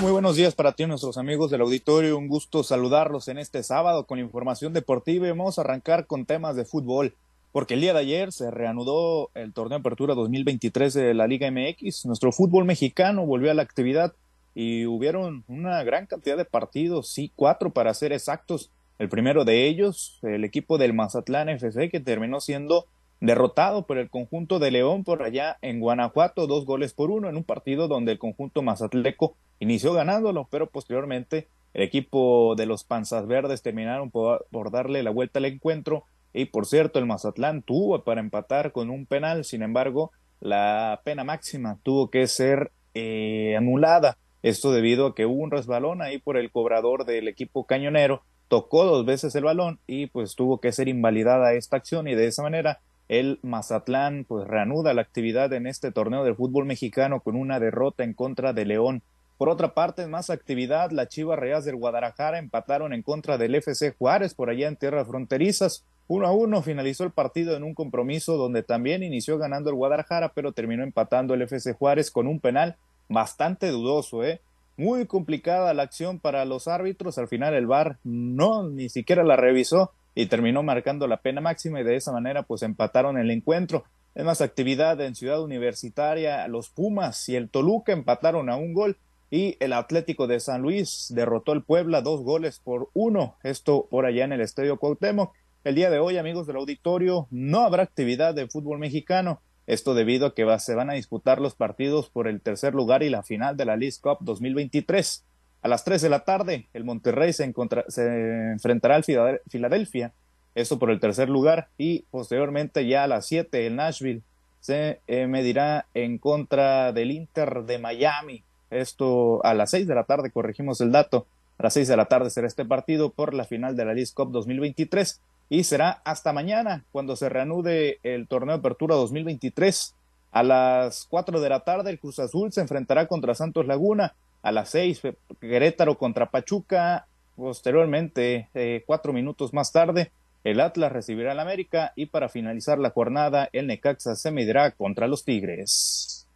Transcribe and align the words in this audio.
Muy 0.00 0.12
buenos 0.12 0.36
días 0.36 0.54
para 0.54 0.72
ti 0.72 0.84
nuestros 0.84 1.16
amigos 1.16 1.50
del 1.50 1.62
auditorio. 1.62 2.18
Un 2.18 2.28
gusto 2.28 2.62
saludarlos 2.62 3.28
en 3.28 3.38
este 3.38 3.62
sábado 3.62 4.04
con 4.06 4.18
información 4.18 4.74
deportiva 4.74 5.26
y 5.26 5.30
vamos 5.30 5.58
a 5.58 5.62
arrancar 5.62 6.06
con 6.06 6.26
temas 6.26 6.54
de 6.54 6.66
fútbol, 6.66 7.14
porque 7.50 7.74
el 7.74 7.80
día 7.80 7.94
de 7.94 8.00
ayer 8.00 8.30
se 8.30 8.50
reanudó 8.50 9.30
el 9.34 9.54
torneo 9.54 9.78
de 9.78 9.80
apertura 9.80 10.14
2023 10.14 10.92
de 10.92 11.14
la 11.14 11.26
Liga 11.26 11.50
MX. 11.50 12.04
Nuestro 12.04 12.30
fútbol 12.30 12.66
mexicano 12.66 13.24
volvió 13.24 13.50
a 13.50 13.54
la 13.54 13.62
actividad 13.62 14.12
y 14.54 14.84
hubieron 14.84 15.44
una 15.48 15.82
gran 15.82 16.04
cantidad 16.06 16.36
de 16.36 16.44
partidos, 16.44 17.08
sí, 17.08 17.32
cuatro 17.34 17.70
para 17.70 17.94
ser 17.94 18.12
exactos. 18.12 18.70
El 18.98 19.08
primero 19.08 19.46
de 19.46 19.66
ellos, 19.66 20.18
el 20.22 20.44
equipo 20.44 20.76
del 20.76 20.92
Mazatlán 20.92 21.48
FC, 21.48 21.88
que 21.88 22.00
terminó 22.00 22.40
siendo 22.40 22.86
derrotado 23.20 23.86
por 23.86 23.98
el 23.98 24.10
conjunto 24.10 24.58
de 24.58 24.70
León 24.70 25.04
por 25.04 25.22
allá 25.22 25.58
en 25.62 25.80
Guanajuato, 25.80 26.46
dos 26.46 26.66
goles 26.66 26.92
por 26.92 27.10
uno 27.10 27.28
en 27.28 27.36
un 27.36 27.44
partido 27.44 27.88
donde 27.88 28.12
el 28.12 28.18
conjunto 28.18 28.62
mazatleco 28.62 29.36
inició 29.58 29.92
ganándolo, 29.92 30.48
pero 30.50 30.68
posteriormente 30.68 31.48
el 31.74 31.82
equipo 31.82 32.54
de 32.56 32.66
los 32.66 32.84
Panzas 32.84 33.26
Verdes 33.26 33.62
terminaron 33.62 34.10
por, 34.10 34.46
darle 34.70 35.02
la 35.02 35.10
vuelta 35.10 35.38
al 35.38 35.44
encuentro. 35.46 36.04
Y 36.32 36.46
por 36.46 36.66
cierto 36.66 36.98
el 36.98 37.06
Mazatlán 37.06 37.62
tuvo 37.62 38.02
para 38.04 38.20
empatar 38.20 38.72
con 38.72 38.90
un 38.90 39.06
penal, 39.06 39.44
sin 39.44 39.62
embargo 39.62 40.10
la 40.40 41.00
pena 41.04 41.24
máxima 41.24 41.78
tuvo 41.82 42.10
que 42.10 42.26
ser 42.26 42.72
eh, 42.92 43.54
anulada, 43.56 44.18
esto 44.42 44.70
debido 44.70 45.06
a 45.06 45.14
que 45.14 45.24
hubo 45.24 45.42
un 45.42 45.50
resbalón 45.50 46.02
ahí 46.02 46.18
por 46.18 46.36
el 46.36 46.50
cobrador 46.50 47.06
del 47.06 47.28
equipo 47.28 47.64
cañonero, 47.64 48.22
tocó 48.48 48.84
dos 48.84 49.04
veces 49.04 49.34
el 49.34 49.44
balón 49.44 49.80
y 49.86 50.06
pues 50.06 50.34
tuvo 50.34 50.60
que 50.60 50.72
ser 50.72 50.88
invalidada 50.88 51.54
esta 51.54 51.76
acción 51.76 52.06
y 52.06 52.14
de 52.14 52.26
esa 52.26 52.42
manera 52.42 52.80
el 53.08 53.38
Mazatlán 53.42 54.24
pues 54.24 54.46
reanuda 54.46 54.94
la 54.94 55.02
actividad 55.02 55.52
en 55.52 55.66
este 55.66 55.92
torneo 55.92 56.24
del 56.24 56.36
fútbol 56.36 56.66
mexicano 56.66 57.20
con 57.20 57.36
una 57.36 57.60
derrota 57.60 58.04
en 58.04 58.14
contra 58.14 58.52
de 58.52 58.64
León. 58.64 59.02
Por 59.38 59.48
otra 59.48 59.74
parte, 59.74 60.06
más 60.06 60.30
actividad, 60.30 60.90
las 60.90 61.08
Chivas 61.08 61.38
Reales 61.38 61.66
del 61.66 61.76
Guadalajara 61.76 62.38
empataron 62.38 62.94
en 62.94 63.02
contra 63.02 63.36
del 63.36 63.54
FC 63.54 63.94
Juárez 63.98 64.34
por 64.34 64.48
allá 64.48 64.66
en 64.66 64.76
tierras 64.76 65.06
fronterizas. 65.06 65.84
Uno 66.08 66.26
a 66.26 66.32
uno 66.32 66.62
finalizó 66.62 67.04
el 67.04 67.10
partido 67.10 67.54
en 67.54 67.62
un 67.62 67.74
compromiso 67.74 68.36
donde 68.36 68.62
también 68.62 69.02
inició 69.02 69.38
ganando 69.38 69.68
el 69.70 69.76
Guadalajara, 69.76 70.32
pero 70.34 70.52
terminó 70.52 70.82
empatando 70.82 71.34
el 71.34 71.42
FC 71.42 71.74
Juárez 71.74 72.10
con 72.10 72.26
un 72.26 72.40
penal 72.40 72.76
bastante 73.08 73.68
dudoso, 73.70 74.24
¿eh? 74.24 74.40
Muy 74.78 75.06
complicada 75.06 75.74
la 75.74 75.82
acción 75.82 76.18
para 76.18 76.44
los 76.44 76.68
árbitros. 76.68 77.18
Al 77.18 77.28
final 77.28 77.54
el 77.54 77.66
VAR 77.66 77.98
no 78.04 78.68
ni 78.68 78.88
siquiera 78.88 79.22
la 79.24 79.36
revisó 79.36 79.92
y 80.16 80.26
terminó 80.26 80.62
marcando 80.62 81.06
la 81.06 81.18
pena 81.18 81.42
máxima 81.42 81.80
y 81.80 81.84
de 81.84 81.94
esa 81.94 82.10
manera 82.10 82.42
pues 82.42 82.62
empataron 82.62 83.18
el 83.18 83.30
encuentro. 83.30 83.84
Es 84.14 84.24
más 84.24 84.40
actividad 84.40 84.98
en 85.02 85.14
Ciudad 85.14 85.42
Universitaria, 85.42 86.48
los 86.48 86.70
Pumas 86.70 87.28
y 87.28 87.36
el 87.36 87.50
Toluca 87.50 87.92
empataron 87.92 88.48
a 88.48 88.56
un 88.56 88.72
gol 88.72 88.96
y 89.30 89.58
el 89.60 89.74
Atlético 89.74 90.26
de 90.26 90.40
San 90.40 90.62
Luis 90.62 91.12
derrotó 91.14 91.52
al 91.52 91.62
Puebla 91.62 92.00
dos 92.00 92.22
goles 92.22 92.60
por 92.60 92.88
uno, 92.94 93.36
esto 93.42 93.88
por 93.90 94.06
allá 94.06 94.24
en 94.24 94.32
el 94.32 94.40
Estadio 94.40 94.78
Cuauhtémoc. 94.78 95.34
El 95.64 95.74
día 95.74 95.90
de 95.90 95.98
hoy, 95.98 96.16
amigos 96.16 96.46
del 96.46 96.56
auditorio, 96.56 97.28
no 97.30 97.60
habrá 97.60 97.82
actividad 97.82 98.34
de 98.34 98.48
fútbol 98.48 98.78
mexicano, 98.78 99.42
esto 99.66 99.92
debido 99.92 100.28
a 100.28 100.34
que 100.34 100.46
se 100.60 100.74
van 100.74 100.88
a 100.88 100.94
disputar 100.94 101.42
los 101.42 101.54
partidos 101.54 102.08
por 102.08 102.26
el 102.26 102.40
tercer 102.40 102.74
lugar 102.74 103.02
y 103.02 103.10
la 103.10 103.22
final 103.22 103.58
de 103.58 103.66
la 103.66 103.76
League 103.76 103.96
Cup 104.00 104.18
2023. 104.22 105.24
A 105.66 105.68
las 105.68 105.82
3 105.82 106.00
de 106.00 106.10
la 106.10 106.20
tarde, 106.20 106.68
el 106.74 106.84
Monterrey 106.84 107.32
se, 107.32 107.52
se 107.88 108.50
enfrentará 108.52 108.94
al 108.94 109.02
Filadelfia, 109.02 110.12
eso 110.54 110.78
por 110.78 110.92
el 110.92 111.00
tercer 111.00 111.28
lugar, 111.28 111.70
y 111.76 112.04
posteriormente 112.12 112.86
ya 112.86 113.02
a 113.02 113.08
las 113.08 113.26
7 113.26 113.66
el 113.66 113.74
Nashville 113.74 114.22
se 114.60 115.00
eh, 115.08 115.26
medirá 115.26 115.86
en 115.92 116.18
contra 116.18 116.92
del 116.92 117.10
Inter 117.10 117.64
de 117.64 117.80
Miami. 117.80 118.44
Esto 118.70 119.44
a 119.44 119.54
las 119.54 119.72
6 119.72 119.88
de 119.88 119.96
la 119.96 120.04
tarde, 120.04 120.30
corregimos 120.30 120.80
el 120.80 120.92
dato, 120.92 121.26
a 121.58 121.64
las 121.64 121.74
6 121.74 121.88
de 121.88 121.96
la 121.96 122.04
tarde 122.04 122.30
será 122.30 122.46
este 122.46 122.64
partido 122.64 123.10
por 123.10 123.34
la 123.34 123.42
final 123.42 123.74
de 123.74 123.86
la 123.86 123.94
League 123.94 124.12
Cup 124.14 124.30
2023 124.30 125.20
y 125.48 125.64
será 125.64 126.00
hasta 126.04 126.32
mañana 126.32 126.84
cuando 126.92 127.16
se 127.16 127.28
reanude 127.28 127.98
el 128.04 128.28
torneo 128.28 128.54
de 128.54 128.60
apertura 128.60 128.94
2023. 128.94 129.96
A 130.30 130.44
las 130.44 131.08
4 131.10 131.40
de 131.40 131.48
la 131.48 131.64
tarde 131.64 131.90
el 131.90 131.98
Cruz 131.98 132.20
Azul 132.20 132.52
se 132.52 132.60
enfrentará 132.60 133.08
contra 133.08 133.34
Santos 133.34 133.66
Laguna 133.66 134.14
a 134.46 134.52
las 134.52 134.70
seis, 134.70 135.02
Querétaro 135.40 135.98
contra 135.98 136.30
Pachuca, 136.30 137.08
posteriormente, 137.34 138.48
eh, 138.54 138.84
cuatro 138.86 139.12
minutos 139.12 139.52
más 139.52 139.72
tarde, 139.72 140.12
el 140.44 140.60
Atlas 140.60 140.92
recibirá 140.92 141.32
al 141.32 141.40
América 141.40 141.92
y 141.96 142.06
para 142.06 142.28
finalizar 142.28 142.78
la 142.78 142.90
jornada, 142.90 143.48
el 143.52 143.66
Necaxa 143.66 144.14
se 144.14 144.30
medirá 144.30 144.70
contra 144.70 145.08
los 145.08 145.24
Tigres. 145.24 146.28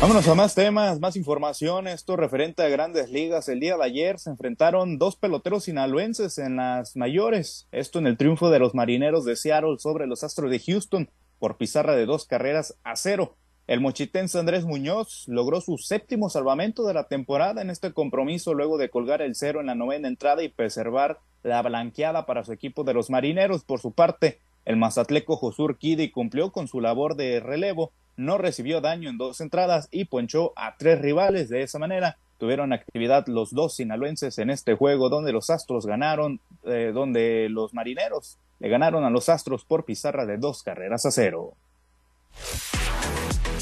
Vámonos 0.00 0.26
a 0.26 0.34
más 0.34 0.54
temas, 0.54 0.98
más 0.98 1.14
información. 1.16 1.86
Esto 1.88 2.16
referente 2.16 2.62
a 2.62 2.68
grandes 2.68 3.10
ligas. 3.10 3.50
El 3.50 3.60
día 3.60 3.76
de 3.76 3.84
ayer 3.84 4.18
se 4.18 4.30
enfrentaron 4.30 4.96
dos 4.96 5.16
peloteros 5.16 5.64
sinaloenses 5.64 6.38
en 6.38 6.56
las 6.56 6.96
mayores. 6.96 7.68
Esto 7.70 7.98
en 7.98 8.06
el 8.06 8.16
triunfo 8.16 8.48
de 8.48 8.60
los 8.60 8.74
marineros 8.74 9.26
de 9.26 9.36
Seattle 9.36 9.76
sobre 9.78 10.06
los 10.06 10.24
Astros 10.24 10.50
de 10.50 10.58
Houston 10.58 11.10
por 11.38 11.58
pizarra 11.58 11.94
de 11.94 12.06
dos 12.06 12.24
carreras 12.24 12.78
a 12.82 12.96
cero. 12.96 13.36
El 13.66 13.80
mochitense 13.80 14.38
Andrés 14.38 14.66
Muñoz 14.66 15.24
logró 15.26 15.62
su 15.62 15.78
séptimo 15.78 16.28
salvamento 16.28 16.84
de 16.84 16.92
la 16.92 17.04
temporada 17.04 17.62
en 17.62 17.70
este 17.70 17.94
compromiso 17.94 18.52
luego 18.52 18.76
de 18.76 18.90
colgar 18.90 19.22
el 19.22 19.34
cero 19.34 19.60
en 19.60 19.66
la 19.66 19.74
novena 19.74 20.06
entrada 20.06 20.42
y 20.42 20.50
preservar 20.50 21.18
la 21.42 21.62
blanqueada 21.62 22.26
para 22.26 22.44
su 22.44 22.52
equipo 22.52 22.84
de 22.84 22.92
los 22.92 23.08
marineros. 23.08 23.64
Por 23.64 23.80
su 23.80 23.92
parte, 23.92 24.38
el 24.66 24.76
mazatleco 24.76 25.36
Josur 25.36 25.78
Kidi 25.78 26.10
cumplió 26.10 26.52
con 26.52 26.68
su 26.68 26.82
labor 26.82 27.16
de 27.16 27.40
relevo, 27.40 27.90
no 28.18 28.36
recibió 28.36 28.82
daño 28.82 29.08
en 29.08 29.16
dos 29.16 29.40
entradas 29.40 29.88
y 29.90 30.04
ponchó 30.04 30.52
a 30.56 30.76
tres 30.76 31.00
rivales. 31.00 31.48
De 31.48 31.62
esa 31.62 31.78
manera, 31.78 32.18
tuvieron 32.38 32.74
actividad 32.74 33.26
los 33.28 33.54
dos 33.54 33.76
sinaloenses 33.76 34.38
en 34.38 34.50
este 34.50 34.74
juego 34.74 35.08
donde 35.08 35.32
los 35.32 35.48
Astros 35.48 35.86
ganaron, 35.86 36.38
eh, 36.64 36.92
donde 36.92 37.48
los 37.48 37.72
marineros 37.72 38.36
le 38.60 38.68
ganaron 38.68 39.04
a 39.04 39.10
los 39.10 39.30
Astros 39.30 39.64
por 39.64 39.86
pizarra 39.86 40.26
de 40.26 40.36
dos 40.36 40.62
carreras 40.62 41.06
a 41.06 41.10
cero. 41.10 41.54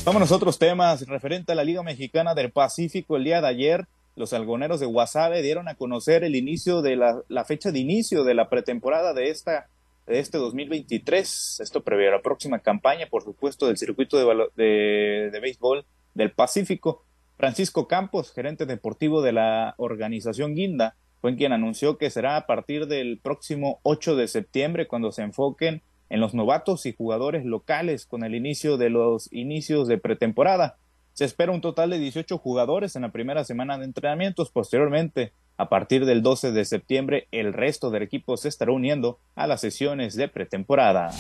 Vámonos 0.04 0.32
a 0.32 0.36
otros 0.36 0.58
temas. 0.58 1.06
Referente 1.06 1.52
a 1.52 1.54
la 1.54 1.64
Liga 1.64 1.82
Mexicana 1.82 2.34
del 2.34 2.50
Pacífico, 2.50 3.16
el 3.16 3.24
día 3.24 3.40
de 3.40 3.48
ayer, 3.48 3.86
los 4.16 4.32
algoneros 4.32 4.80
de 4.80 4.86
Guasave 4.86 5.42
dieron 5.42 5.68
a 5.68 5.74
conocer 5.74 6.24
el 6.24 6.36
inicio 6.36 6.82
de 6.82 6.96
la, 6.96 7.44
fecha 7.44 7.70
de 7.70 7.78
inicio 7.78 8.24
de 8.24 8.34
la 8.34 8.48
pretemporada 8.48 9.14
de 9.14 9.30
esta 9.30 9.68
de 10.06 10.18
este 10.18 10.38
2023. 10.38 11.60
Esto 11.60 11.84
prevé 11.84 12.10
la 12.10 12.22
próxima 12.22 12.58
campaña, 12.58 13.06
por 13.08 13.22
supuesto, 13.22 13.68
del 13.68 13.78
circuito 13.78 14.18
de, 14.18 14.48
de, 14.56 15.30
de 15.30 15.40
béisbol 15.40 15.84
del 16.14 16.32
Pacífico. 16.32 17.04
Francisco 17.36 17.86
Campos, 17.88 18.32
gerente 18.32 18.66
deportivo 18.66 19.22
de 19.22 19.32
la 19.32 19.74
organización 19.76 20.54
Guinda, 20.54 20.96
fue 21.20 21.36
quien 21.36 21.52
anunció 21.52 21.98
que 21.98 22.10
será 22.10 22.36
a 22.36 22.46
partir 22.46 22.88
del 22.88 23.18
próximo 23.18 23.78
8 23.84 24.16
de 24.16 24.26
septiembre 24.26 24.88
cuando 24.88 25.12
se 25.12 25.22
enfoquen 25.22 25.82
en 26.12 26.20
los 26.20 26.34
novatos 26.34 26.84
y 26.84 26.92
jugadores 26.92 27.46
locales 27.46 28.04
con 28.04 28.22
el 28.22 28.34
inicio 28.34 28.76
de 28.76 28.90
los 28.90 29.32
inicios 29.32 29.88
de 29.88 29.96
pretemporada. 29.96 30.76
Se 31.14 31.24
espera 31.24 31.52
un 31.52 31.62
total 31.62 31.88
de 31.88 31.98
18 31.98 32.36
jugadores 32.36 32.96
en 32.96 33.02
la 33.02 33.12
primera 33.12 33.44
semana 33.44 33.78
de 33.78 33.86
entrenamientos. 33.86 34.50
Posteriormente, 34.50 35.32
a 35.56 35.70
partir 35.70 36.04
del 36.04 36.22
12 36.22 36.52
de 36.52 36.66
septiembre, 36.66 37.28
el 37.32 37.54
resto 37.54 37.90
del 37.90 38.02
equipo 38.02 38.36
se 38.36 38.50
estará 38.50 38.72
uniendo 38.72 39.20
a 39.34 39.46
las 39.46 39.62
sesiones 39.62 40.14
de 40.14 40.28
pretemporada. 40.28 41.12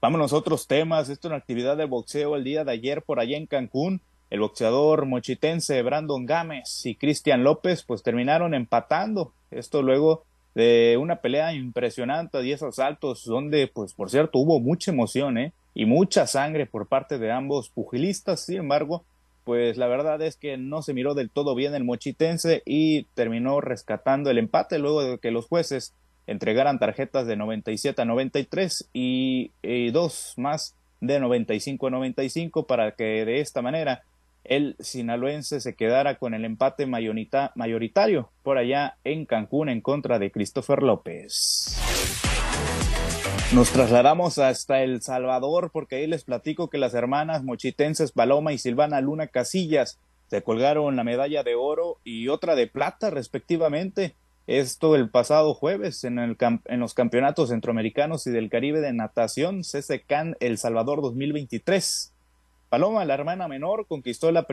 Vámonos 0.00 0.32
a 0.32 0.36
otros 0.36 0.66
temas. 0.66 1.10
Esto 1.10 1.28
es 1.28 1.32
una 1.32 1.38
actividad 1.38 1.76
de 1.76 1.84
boxeo 1.84 2.36
el 2.36 2.44
día 2.44 2.64
de 2.64 2.72
ayer 2.72 3.02
por 3.02 3.20
allá 3.20 3.36
en 3.36 3.46
Cancún. 3.46 4.00
El 4.30 4.40
boxeador 4.40 5.04
mochitense 5.04 5.82
Brandon 5.82 6.24
Gámez 6.24 6.86
y 6.86 6.94
Cristian 6.94 7.44
López 7.44 7.82
pues 7.82 8.02
terminaron 8.02 8.54
empatando. 8.54 9.34
Esto 9.50 9.82
luego 9.82 10.24
de 10.56 10.96
una 10.98 11.16
pelea 11.16 11.52
impresionante, 11.52 12.40
10 12.40 12.62
asaltos, 12.62 13.24
donde, 13.26 13.68
pues, 13.68 13.92
por 13.92 14.08
cierto, 14.08 14.38
hubo 14.38 14.58
mucha 14.58 14.90
emoción, 14.90 15.36
¿eh? 15.36 15.52
Y 15.74 15.84
mucha 15.84 16.26
sangre 16.26 16.64
por 16.64 16.88
parte 16.88 17.18
de 17.18 17.30
ambos 17.30 17.68
pugilistas. 17.68 18.46
Sin 18.46 18.60
embargo, 18.60 19.04
pues 19.44 19.76
la 19.76 19.86
verdad 19.86 20.22
es 20.22 20.36
que 20.36 20.56
no 20.56 20.80
se 20.80 20.94
miró 20.94 21.12
del 21.12 21.28
todo 21.28 21.54
bien 21.54 21.74
el 21.74 21.84
mochitense 21.84 22.62
y 22.64 23.04
terminó 23.12 23.60
rescatando 23.60 24.30
el 24.30 24.38
empate 24.38 24.78
luego 24.78 25.02
de 25.02 25.18
que 25.18 25.30
los 25.30 25.46
jueces 25.46 25.92
entregaran 26.26 26.78
tarjetas 26.78 27.26
de 27.26 27.36
97 27.36 28.00
a 28.00 28.04
93 28.06 28.88
y, 28.94 29.52
y 29.62 29.90
dos 29.90 30.32
más 30.38 30.74
de 31.02 31.20
95 31.20 31.86
a 31.86 31.90
95 31.90 32.66
para 32.66 32.92
que 32.92 33.26
de 33.26 33.40
esta 33.40 33.60
manera 33.60 34.04
el 34.48 34.76
sinaloense 34.80 35.60
se 35.60 35.74
quedara 35.74 36.18
con 36.18 36.34
el 36.34 36.44
empate 36.44 36.86
mayoritario 36.86 38.30
por 38.42 38.58
allá 38.58 38.98
en 39.04 39.26
Cancún 39.26 39.68
en 39.68 39.80
contra 39.80 40.18
de 40.18 40.30
Christopher 40.30 40.82
López. 40.82 41.76
Nos 43.54 43.70
trasladamos 43.70 44.38
hasta 44.38 44.82
El 44.82 45.02
Salvador 45.02 45.70
porque 45.72 45.96
ahí 45.96 46.06
les 46.06 46.24
platico 46.24 46.68
que 46.68 46.78
las 46.78 46.94
hermanas 46.94 47.44
mochitenses 47.44 48.12
Paloma 48.12 48.52
y 48.52 48.58
Silvana 48.58 49.00
Luna 49.00 49.28
Casillas 49.28 50.00
se 50.26 50.42
colgaron 50.42 50.96
la 50.96 51.04
medalla 51.04 51.44
de 51.44 51.54
oro 51.54 51.98
y 52.02 52.28
otra 52.28 52.56
de 52.56 52.66
plata 52.66 53.10
respectivamente. 53.10 54.16
Esto 54.48 54.96
el 54.96 55.10
pasado 55.10 55.54
jueves 55.54 56.04
en, 56.04 56.18
el 56.18 56.36
en 56.40 56.80
los 56.80 56.94
campeonatos 56.94 57.48
centroamericanos 57.50 58.26
y 58.26 58.30
del 58.30 58.50
Caribe 58.50 58.80
de 58.80 58.92
natación 58.92 59.62
CCCAN 59.62 60.36
El 60.40 60.58
Salvador 60.58 61.00
2023. 61.00 62.15
Paloma, 62.76 63.06
la 63.06 63.14
hermana 63.14 63.48
menor, 63.48 63.86
conquistó 63.86 64.30
la 64.30 64.46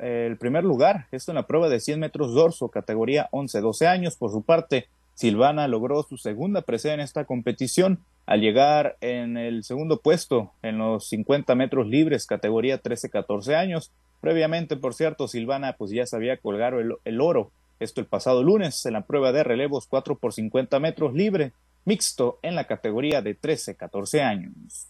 el 0.00 0.36
primer 0.36 0.64
lugar, 0.64 1.06
esto 1.12 1.30
en 1.30 1.36
la 1.36 1.46
prueba 1.46 1.68
de 1.68 1.78
100 1.78 2.00
metros 2.00 2.34
dorso, 2.34 2.70
categoría 2.70 3.28
11-12 3.30 3.86
años. 3.86 4.16
Por 4.16 4.32
su 4.32 4.42
parte, 4.42 4.88
Silvana 5.14 5.68
logró 5.68 6.02
su 6.02 6.16
segunda 6.16 6.62
presea 6.62 6.94
en 6.94 6.98
esta 6.98 7.24
competición 7.24 8.00
al 8.26 8.40
llegar 8.40 8.96
en 9.00 9.36
el 9.36 9.62
segundo 9.62 10.00
puesto 10.00 10.50
en 10.62 10.78
los 10.78 11.08
50 11.08 11.54
metros 11.54 11.86
libres, 11.86 12.26
categoría 12.26 12.82
13-14 12.82 13.54
años. 13.54 13.92
Previamente, 14.20 14.76
por 14.76 14.94
cierto, 14.94 15.28
Silvana 15.28 15.74
pues 15.74 15.92
ya 15.92 16.04
sabía 16.04 16.38
colgar 16.38 16.74
el, 16.74 16.96
el, 17.04 17.20
oro, 17.20 17.52
esto 17.78 18.00
el 18.00 18.08
pasado 18.08 18.42
lunes, 18.42 18.84
en 18.86 18.94
la 18.94 19.02
prueba 19.02 19.30
de 19.30 19.44
relevos 19.44 19.86
4 19.86 20.18
por 20.18 20.32
50 20.32 20.80
metros 20.80 21.14
libre, 21.14 21.52
mixto 21.84 22.40
en 22.42 22.56
la 22.56 22.64
categoría 22.64 23.22
de 23.22 23.38
13-14 23.40 24.20
años. 24.20 24.88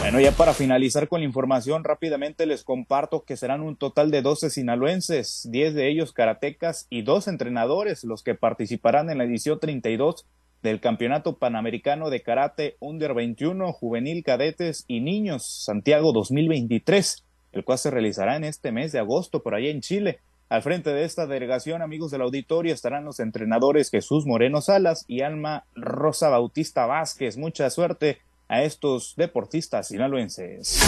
Bueno, 0.00 0.20
ya 0.20 0.32
para 0.32 0.54
finalizar 0.54 1.08
con 1.08 1.20
la 1.20 1.26
información, 1.26 1.84
rápidamente 1.84 2.46
les 2.46 2.64
comparto 2.64 3.24
que 3.24 3.36
serán 3.36 3.60
un 3.60 3.76
total 3.76 4.10
de 4.10 4.22
12 4.22 4.48
sinaloenses, 4.48 5.46
10 5.50 5.74
de 5.74 5.90
ellos 5.90 6.12
karatecas 6.12 6.86
y 6.88 7.02
dos 7.02 7.28
entrenadores 7.28 8.04
los 8.04 8.22
que 8.22 8.34
participarán 8.34 9.10
en 9.10 9.18
la 9.18 9.24
edición 9.24 9.60
32 9.60 10.24
del 10.62 10.80
Campeonato 10.80 11.36
Panamericano 11.36 12.10
de 12.10 12.22
Karate 12.22 12.76
Under 12.80 13.12
21, 13.12 13.72
Juvenil 13.72 14.24
Cadetes 14.24 14.84
y 14.88 15.00
Niños 15.00 15.44
Santiago 15.64 16.12
2023, 16.12 17.24
el 17.52 17.64
cual 17.64 17.78
se 17.78 17.90
realizará 17.90 18.36
en 18.36 18.44
este 18.44 18.72
mes 18.72 18.92
de 18.92 19.00
agosto 19.00 19.42
por 19.42 19.54
allá 19.54 19.68
en 19.68 19.80
Chile. 19.80 20.20
Al 20.48 20.62
frente 20.62 20.90
de 20.94 21.04
esta 21.04 21.26
delegación, 21.26 21.82
amigos 21.82 22.10
del 22.10 22.22
auditorio, 22.22 22.72
estarán 22.72 23.04
los 23.04 23.20
entrenadores 23.20 23.90
Jesús 23.90 24.24
Moreno 24.26 24.62
Salas 24.62 25.04
y 25.06 25.20
Alma 25.20 25.64
Rosa 25.74 26.30
Bautista 26.30 26.86
Vázquez. 26.86 27.36
Mucha 27.36 27.68
suerte 27.68 28.18
a 28.48 28.62
estos 28.62 29.14
deportistas 29.16 29.88
sinaloenses. 29.88 30.80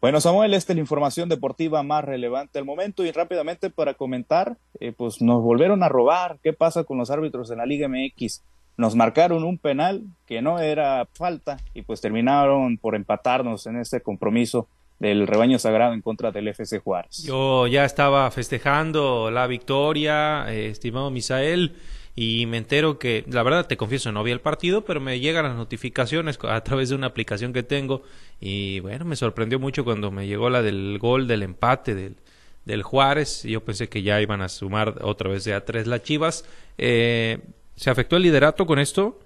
Bueno, 0.00 0.20
Samuel, 0.20 0.52
esta 0.52 0.74
es 0.74 0.76
la 0.76 0.82
información 0.82 1.30
deportiva 1.30 1.82
más 1.82 2.04
relevante 2.04 2.58
del 2.58 2.66
momento 2.66 3.06
y 3.06 3.10
rápidamente 3.10 3.70
para 3.70 3.94
comentar, 3.94 4.58
eh, 4.78 4.92
pues 4.92 5.22
nos 5.22 5.42
volvieron 5.42 5.82
a 5.82 5.88
robar. 5.88 6.38
¿Qué 6.42 6.52
pasa 6.52 6.84
con 6.84 6.98
los 6.98 7.10
árbitros 7.10 7.50
en 7.50 7.56
la 7.56 7.64
Liga 7.64 7.88
MX? 7.88 8.42
Nos 8.76 8.94
marcaron 8.96 9.44
un 9.44 9.56
penal 9.56 10.02
que 10.26 10.42
no 10.42 10.58
era 10.58 11.08
falta 11.14 11.56
y 11.72 11.82
pues 11.82 12.02
terminaron 12.02 12.76
por 12.76 12.96
empatarnos 12.96 13.66
en 13.66 13.78
este 13.78 14.02
compromiso 14.02 14.68
del 14.98 15.26
rebaño 15.26 15.58
sagrado 15.58 15.94
en 15.94 16.02
contra 16.02 16.32
del 16.32 16.48
FC 16.48 16.80
Juárez. 16.80 17.22
Yo 17.24 17.66
ya 17.66 17.86
estaba 17.86 18.30
festejando 18.30 19.30
la 19.30 19.46
victoria, 19.46 20.44
eh, 20.48 20.66
estimado 20.66 21.10
Misael 21.10 21.76
y 22.16 22.46
me 22.46 22.58
entero 22.58 22.98
que, 22.98 23.24
la 23.28 23.42
verdad 23.42 23.66
te 23.66 23.76
confieso, 23.76 24.12
no 24.12 24.22
vi 24.22 24.30
el 24.30 24.40
partido, 24.40 24.84
pero 24.84 25.00
me 25.00 25.18
llegan 25.18 25.44
las 25.44 25.56
notificaciones 25.56 26.38
a 26.42 26.60
través 26.62 26.88
de 26.88 26.94
una 26.94 27.08
aplicación 27.08 27.52
que 27.52 27.62
tengo 27.62 28.02
y 28.40 28.80
bueno, 28.80 29.04
me 29.04 29.16
sorprendió 29.16 29.58
mucho 29.58 29.84
cuando 29.84 30.10
me 30.10 30.26
llegó 30.26 30.50
la 30.50 30.62
del 30.62 30.98
gol 30.98 31.26
del 31.26 31.42
empate 31.42 31.94
del, 31.94 32.16
del 32.64 32.82
Juárez. 32.82 33.42
Yo 33.42 33.64
pensé 33.64 33.88
que 33.88 34.02
ya 34.02 34.20
iban 34.20 34.42
a 34.42 34.48
sumar 34.48 34.98
otra 35.02 35.30
vez 35.30 35.44
de 35.44 35.54
a 35.54 35.64
tres 35.64 35.86
las 35.86 36.02
Chivas. 36.02 36.44
Eh, 36.78 37.40
¿Se 37.76 37.90
afectó 37.90 38.16
el 38.16 38.22
liderato 38.22 38.66
con 38.66 38.78
esto? 38.78 39.18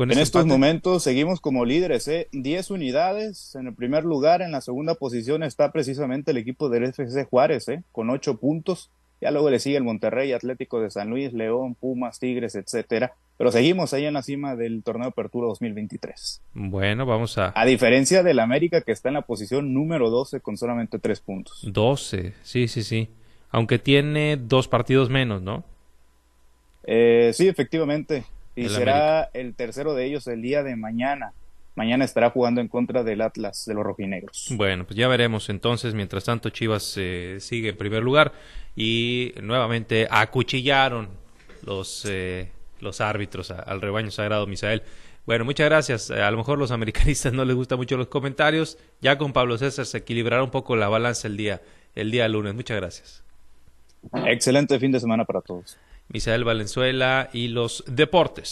en 0.00 0.12
estos 0.12 0.46
momentos 0.46 1.02
seguimos 1.02 1.40
como 1.40 1.64
líderes, 1.64 2.06
¿eh? 2.06 2.28
10 2.32 2.70
unidades 2.70 3.56
en 3.56 3.66
el 3.66 3.74
primer 3.74 4.04
lugar, 4.04 4.42
en 4.42 4.52
la 4.52 4.60
segunda 4.60 4.94
posición 4.94 5.42
está 5.42 5.72
precisamente 5.72 6.30
el 6.30 6.36
equipo 6.36 6.68
del 6.68 6.84
FC 6.84 7.24
Juárez, 7.24 7.68
¿eh? 7.68 7.82
con 7.90 8.08
8 8.08 8.36
puntos. 8.36 8.90
Ya 9.20 9.30
luego 9.30 9.50
le 9.50 9.58
sigue 9.58 9.76
el 9.76 9.84
Monterrey, 9.84 10.32
Atlético 10.32 10.80
de 10.80 10.90
San 10.90 11.10
Luis, 11.10 11.32
León, 11.32 11.74
Pumas, 11.74 12.18
Tigres, 12.18 12.54
etcétera. 12.54 13.14
Pero 13.36 13.52
seguimos 13.52 13.92
ahí 13.94 14.04
en 14.04 14.14
la 14.14 14.22
cima 14.22 14.56
del 14.56 14.82
torneo 14.82 15.06
de 15.06 15.10
Apertura 15.10 15.46
2023. 15.48 16.42
Bueno, 16.54 17.06
vamos 17.06 17.38
a. 17.38 17.52
A 17.54 17.64
diferencia 17.64 18.22
del 18.22 18.38
América, 18.40 18.80
que 18.80 18.92
está 18.92 19.08
en 19.08 19.14
la 19.14 19.22
posición 19.22 19.74
número 19.74 20.10
12 20.10 20.40
con 20.40 20.56
solamente 20.56 20.98
3 20.98 21.20
puntos. 21.20 21.60
12, 21.62 22.34
sí, 22.42 22.68
sí, 22.68 22.82
sí. 22.82 23.08
Aunque 23.50 23.78
tiene 23.78 24.36
dos 24.36 24.68
partidos 24.68 25.08
menos, 25.08 25.42
¿no? 25.42 25.64
Eh, 26.84 27.32
sí, 27.34 27.48
efectivamente. 27.48 28.24
Y 28.54 28.68
será 28.68 29.30
el 29.34 29.54
tercero 29.54 29.94
de 29.94 30.06
ellos 30.06 30.26
el 30.26 30.42
día 30.42 30.64
de 30.64 30.74
mañana 30.74 31.32
mañana 31.74 32.04
estará 32.04 32.30
jugando 32.30 32.60
en 32.60 32.68
contra 32.68 33.04
del 33.04 33.20
Atlas 33.20 33.64
de 33.66 33.74
los 33.74 33.84
rojinegros. 33.84 34.48
Bueno, 34.50 34.84
pues 34.84 34.96
ya 34.96 35.08
veremos 35.08 35.48
entonces. 35.48 35.94
Mientras 35.94 36.24
tanto, 36.24 36.50
Chivas 36.50 36.94
eh, 36.96 37.38
sigue 37.40 37.70
en 37.70 37.76
primer 37.76 38.02
lugar 38.02 38.32
y 38.76 39.34
nuevamente 39.42 40.06
acuchillaron 40.10 41.08
los, 41.62 42.04
eh, 42.08 42.50
los 42.80 43.00
árbitros 43.00 43.50
al 43.50 43.80
rebaño 43.80 44.10
sagrado 44.10 44.46
Misael. 44.46 44.82
Bueno, 45.26 45.44
muchas 45.44 45.66
gracias. 45.66 46.10
A 46.10 46.30
lo 46.30 46.38
mejor 46.38 46.58
los 46.58 46.70
americanistas 46.70 47.32
no 47.34 47.44
les 47.44 47.54
gustan 47.54 47.78
mucho 47.78 47.96
los 47.96 48.08
comentarios. 48.08 48.78
Ya 49.00 49.18
con 49.18 49.32
Pablo 49.32 49.58
César 49.58 49.84
se 49.84 49.98
equilibrará 49.98 50.42
un 50.42 50.50
poco 50.50 50.74
la 50.74 50.88
balanza 50.88 51.28
el 51.28 51.36
día, 51.36 51.60
el 51.94 52.10
día 52.10 52.26
lunes. 52.28 52.54
Muchas 52.54 52.78
gracias. 52.78 53.24
Excelente 54.26 54.78
fin 54.78 54.92
de 54.92 55.00
semana 55.00 55.24
para 55.24 55.40
todos. 55.42 55.76
Misael 56.08 56.44
Valenzuela 56.44 57.28
y 57.32 57.48
los 57.48 57.84
deportes. 57.86 58.48